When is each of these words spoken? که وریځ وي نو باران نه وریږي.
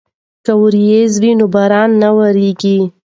که 0.45 0.53
وریځ 0.61 1.11
وي 1.21 1.31
نو 1.39 1.45
باران 1.53 1.89
نه 2.01 2.09
وریږي. 2.17 2.77